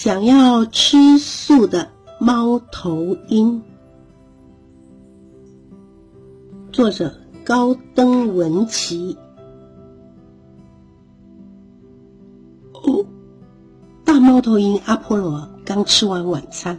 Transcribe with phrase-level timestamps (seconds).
[0.00, 3.60] 想要吃素的猫头鹰，
[6.70, 7.12] 作者
[7.44, 9.18] 高登文琪。
[12.74, 13.04] 哦，
[14.04, 16.78] 大猫头鹰阿波罗刚吃完晚餐，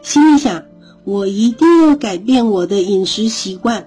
[0.00, 0.62] 心里想：
[1.04, 3.86] 我一定要改变我的饮食习惯。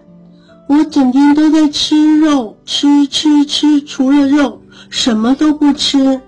[0.70, 4.61] 我整天都在吃肉，吃吃吃，除了肉，
[4.91, 6.21] 什么都不吃。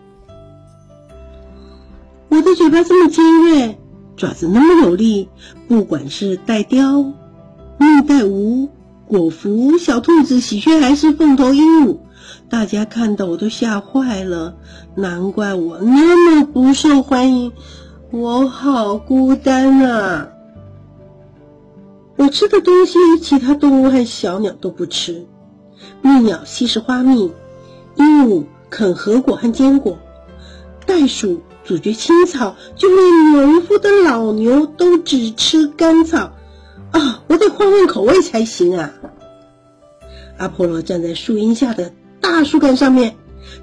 [2.36, 3.78] 我的嘴巴这么尖锐，
[4.18, 5.30] 爪子那么有力，
[5.70, 7.02] 不管是带雕、
[7.78, 8.68] 蜜袋鼯、
[9.08, 12.00] 果蝠、小兔子、喜鹊还是凤头鹦鹉，
[12.50, 14.58] 大家看到我都吓坏了。
[14.96, 17.54] 难怪我那么不受欢迎，
[18.12, 20.28] 我好孤单啊！
[22.18, 25.26] 我吃的东西，其他动物和小鸟都不吃。
[26.02, 27.32] 蜜鸟吸食花蜜，
[27.96, 29.98] 鹦鹉啃核果和坚果，
[30.86, 31.42] 袋鼠。
[31.66, 36.32] 主角青草，就连农夫的老牛都只吃干草
[36.92, 37.24] 啊！
[37.28, 38.94] 我得换换口味才行啊！
[40.38, 41.92] 阿波罗站在树荫下的
[42.22, 43.16] 大树干上面，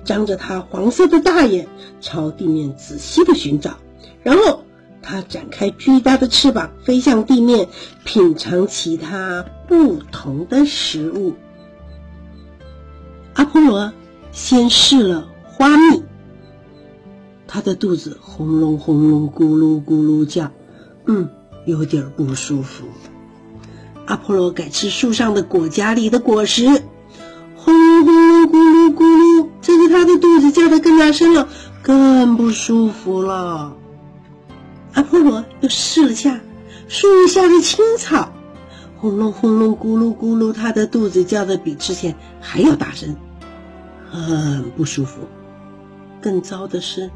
[0.04, 1.68] 张着他黄色的大眼，
[2.00, 3.78] 朝地面仔细的寻找。
[4.24, 4.64] 然后
[5.00, 7.68] 他展开巨大的翅膀，飞向地面，
[8.04, 11.34] 品尝其他不同的食物。
[13.34, 13.92] 阿波罗
[14.32, 16.02] 先试了花蜜。
[17.54, 20.50] 他的肚子轰隆轰隆、咕噜咕噜叫，
[21.04, 21.28] 嗯，
[21.66, 22.86] 有点不舒服。
[24.06, 26.64] 阿波罗改吃树上的果荚里的果实，
[27.54, 31.46] 轰隆轰隆、咕噜咕噜，这次他的肚子叫得更大声了，
[31.82, 33.76] 更不舒服了。
[34.94, 36.40] 阿波罗又试了下
[36.88, 38.32] 树下的青草，
[38.96, 43.14] 轰隆轰隆、咕噜咕噜，他的肚子叫得比之前还要大声，
[44.10, 45.18] 很不舒服。
[46.22, 47.10] 更糟的是。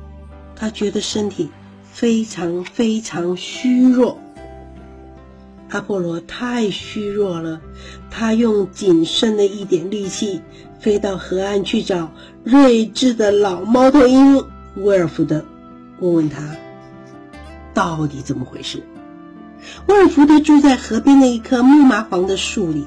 [0.57, 1.51] 他觉得身体
[1.85, 4.19] 非常非常虚弱。
[5.69, 7.61] 阿波罗太虚弱了，
[8.11, 10.41] 他用仅剩的一点力气
[10.81, 12.11] 飞到河岸去找
[12.45, 14.45] 睿智的老猫头鹰
[14.77, 15.45] 威尔福德，
[15.99, 16.57] 问问他
[17.75, 18.83] 到底怎么回事。
[19.87, 22.87] 威尔福德住在河边的一棵木麻黄的树里，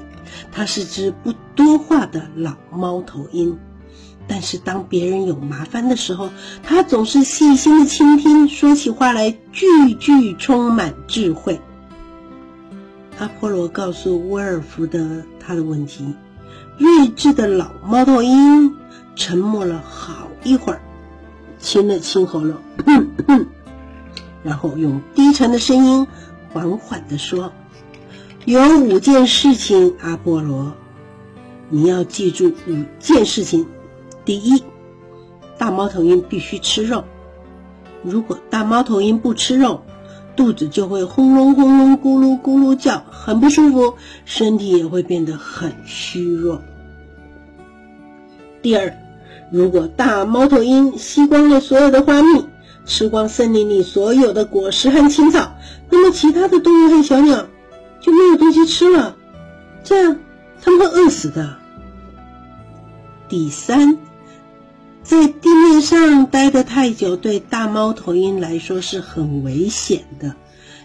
[0.50, 3.58] 他是只不多话的老猫头鹰。
[4.32, 6.30] 但是当别人有麻烦的时候，
[6.62, 11.60] 他总是细心的倾听，说起话来句句充满智慧。
[13.18, 16.14] 阿波罗告诉威尔福德他的问题，
[16.78, 18.72] 睿智的老猫头鹰
[19.16, 20.80] 沉默了好一会儿，
[21.58, 22.56] 清了清喉咙，
[24.44, 26.06] 然后用低沉的声音
[26.52, 27.52] 缓缓地说
[28.46, 30.72] ：“有五件事情，阿波罗，
[31.68, 33.66] 你要记住五件事情。”
[34.24, 34.62] 第一，
[35.58, 37.04] 大猫头鹰必须吃肉。
[38.02, 39.82] 如果大猫头鹰不吃肉，
[40.36, 43.94] 肚子就会轰隆轰隆、咕噜咕噜叫，很不舒服，
[44.24, 46.62] 身体也会变得很虚弱。
[48.62, 48.94] 第二，
[49.50, 52.46] 如果大猫头鹰吸光了所有的花蜜，
[52.84, 55.52] 吃光森林里所有的果实和青草，
[55.90, 57.46] 那么其他的动物和小鸟
[58.00, 59.16] 就没有东西吃了，
[59.82, 60.16] 这样
[60.62, 61.56] 它们会饿死的。
[63.28, 63.98] 第三。
[65.10, 70.36] 在地面上待得太久，对大猫头鹰来说是很危险的，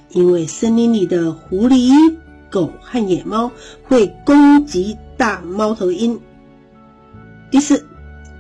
[0.10, 2.16] 因为森林里的狐狸、
[2.50, 3.52] 狗和野猫
[3.84, 6.20] 会攻击大猫头鹰。
[7.52, 7.86] 第四，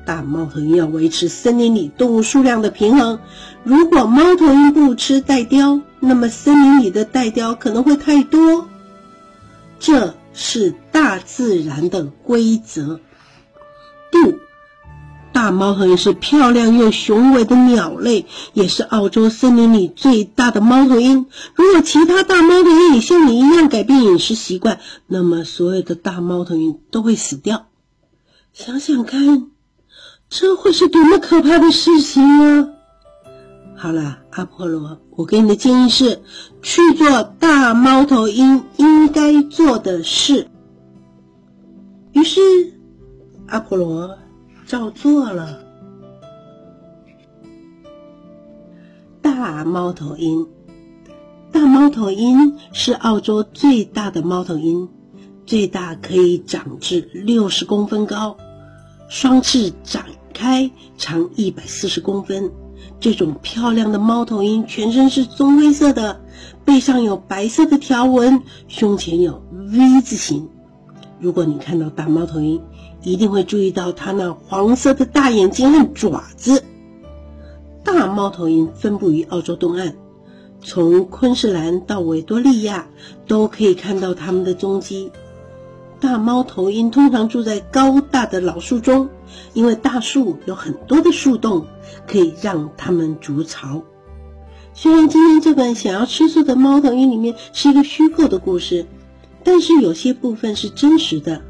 [0.07, 3.19] 大猫头鹰要维持森林里动物数量的平衡，
[3.63, 8.67] 如果猫头鹰不吃袋雕，那么森林里的袋雕可能会太多。
[9.79, 12.99] 这是大自然的规则。
[15.45, 21.27] 大猫头鹰是漂亮又雄伟的鸟类，也是澳洲森林里最大的猫头鹰。
[21.53, 27.67] 如果其他大猫头鹰也像你一样改变饮食习惯，那么所有的大猫头鹰都会死掉。
[28.53, 29.51] 想想看，
[30.29, 32.69] 这会是多么可怕的事情啊！
[33.77, 36.23] 好了，阿波罗，我给你的建议是
[36.63, 40.47] 去做大猫头鹰应该做的事。
[42.13, 42.41] 于是，
[43.45, 44.17] 阿波罗。
[44.65, 45.59] 照做了。
[49.21, 50.47] 大猫头鹰，
[51.51, 54.89] 大猫头鹰是澳洲最大的猫头鹰，
[55.45, 58.37] 最大可以长至六十公分高，
[59.07, 62.51] 双翅展开长一百四十公分。
[62.99, 66.21] 这种漂亮的猫头鹰全身是棕灰色的，
[66.63, 70.49] 背上有白色的条纹，胸前有 V 字形。
[71.19, 72.61] 如果你看到大猫头鹰，
[73.03, 76.63] 一定会注意到它那黄色的大眼睛和爪子。
[77.83, 79.95] 大猫头鹰分布于澳洲东岸，
[80.61, 82.87] 从昆士兰到维多利亚
[83.27, 85.11] 都可以看到它们的踪迹。
[85.99, 89.09] 大猫头鹰通常住在高大的老树中，
[89.53, 91.65] 因为大树有很多的树洞，
[92.05, 93.81] 可以让它们筑巢。
[94.73, 98.85] 虽然今天这本想要吃素的猫头鹰里面是一个虚构的故事，
[99.45, 101.41] 但是有些部分是真实的。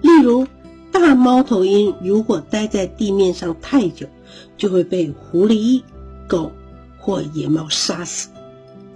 [0.00, 0.48] 例如，
[0.90, 4.08] 大猫头鹰如果待在地面上太久，
[4.56, 5.82] 就会被狐狸、
[6.26, 6.50] 狗
[6.98, 8.30] 或野猫杀死。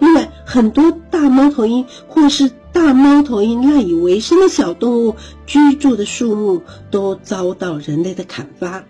[0.00, 5.14] 另外，很多大猫头鹰或是大猫头鹰赖以为生的小动物
[5.46, 8.84] 居住的树木都遭到人类的砍伐，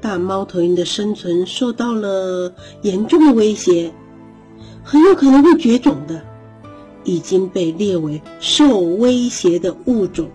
[0.00, 3.92] 大猫头鹰的生存受到了严重的威胁，
[4.82, 6.24] 很有可能会绝种的，
[7.04, 10.28] 已经被列为受威胁的物种。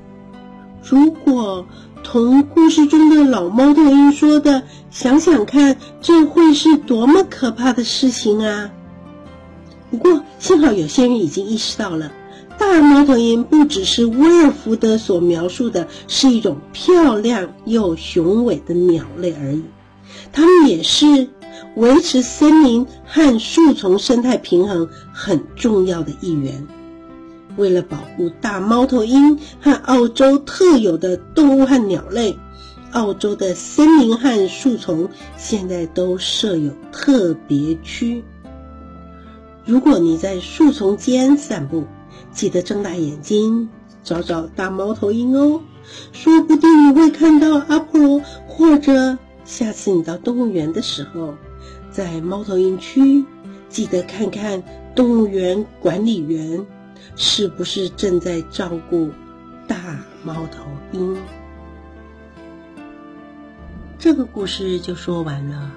[0.84, 1.66] 如果
[2.04, 8.72] 同故事中的老猫头鹰说的，想想看，这会是多么可怕的事情啊！
[9.90, 12.12] 不过幸好有些人已经意识到了，
[12.58, 19.64] 大猫头鹰不只是威尔福德所描述的是一种漂亮又雄伟的鸟类而已，
[20.34, 21.30] 它们也是
[21.76, 26.68] 维持森林和树丛生态平衡很重要的一员。
[27.58, 32.38] 为了保护大猫头鹰和澳洲特有的动物和鸟类，
[32.92, 38.24] 澳洲的森林和树丛现在都设有特别区。
[39.66, 41.86] 如果你在树丛间散步，
[42.32, 43.70] 记得睁大眼睛
[44.04, 45.62] 找找大猫头鹰哦，
[46.12, 48.22] 说不定你会看到阿波罗。
[48.56, 51.36] 或者下次你到动物园的时候，
[51.92, 53.26] 在猫头鹰区，
[53.70, 54.64] 记得看看
[54.96, 56.66] 动物园管理员。
[57.16, 59.12] 是不是正在照顾
[59.68, 60.64] 大猫头
[60.94, 61.16] 鹰？
[64.00, 65.72] 这个故事就说完了。